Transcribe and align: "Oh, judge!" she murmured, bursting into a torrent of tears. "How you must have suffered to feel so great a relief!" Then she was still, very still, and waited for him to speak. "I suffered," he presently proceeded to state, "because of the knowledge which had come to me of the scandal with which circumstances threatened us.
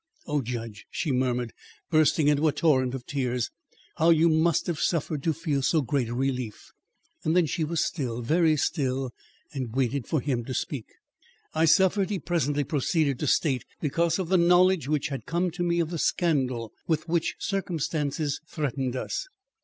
"Oh, 0.25 0.41
judge!" 0.41 0.87
she 0.89 1.11
murmured, 1.11 1.53
bursting 1.91 2.27
into 2.27 2.47
a 2.47 2.51
torrent 2.51 2.95
of 2.95 3.05
tears. 3.05 3.51
"How 3.97 4.09
you 4.09 4.29
must 4.29 4.65
have 4.65 4.79
suffered 4.79 5.21
to 5.21 5.31
feel 5.31 5.61
so 5.61 5.83
great 5.83 6.09
a 6.09 6.15
relief!" 6.15 6.71
Then 7.23 7.45
she 7.45 7.63
was 7.63 7.85
still, 7.85 8.23
very 8.23 8.57
still, 8.57 9.11
and 9.53 9.75
waited 9.75 10.07
for 10.07 10.19
him 10.19 10.43
to 10.45 10.55
speak. 10.55 10.87
"I 11.53 11.65
suffered," 11.65 12.09
he 12.09 12.17
presently 12.17 12.63
proceeded 12.63 13.19
to 13.19 13.27
state, 13.27 13.63
"because 13.79 14.17
of 14.17 14.29
the 14.29 14.37
knowledge 14.39 14.87
which 14.87 15.09
had 15.09 15.27
come 15.27 15.51
to 15.51 15.61
me 15.61 15.79
of 15.79 15.91
the 15.91 15.99
scandal 15.99 16.73
with 16.87 17.07
which 17.07 17.35
circumstances 17.37 18.41
threatened 18.47 18.95
us. 18.95 19.27